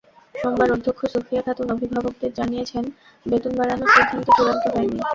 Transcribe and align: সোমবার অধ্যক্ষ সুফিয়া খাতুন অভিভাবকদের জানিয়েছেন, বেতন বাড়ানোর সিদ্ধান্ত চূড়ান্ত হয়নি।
সোমবার 0.35 0.69
অধ্যক্ষ 0.71 1.01
সুফিয়া 1.13 1.41
খাতুন 1.41 1.67
অভিভাবকদের 1.75 2.31
জানিয়েছেন, 2.39 2.83
বেতন 3.25 3.53
বাড়ানোর 3.59 3.89
সিদ্ধান্ত 3.95 4.27
চূড়ান্ত 4.37 4.63
হয়নি। 4.73 4.97